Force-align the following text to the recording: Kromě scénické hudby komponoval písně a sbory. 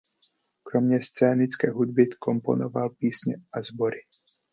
Kromě 0.63 1.03
scénické 1.03 1.71
hudby 1.71 2.07
komponoval 2.19 2.89
písně 2.89 3.35
a 3.53 3.61
sbory. 3.63 4.01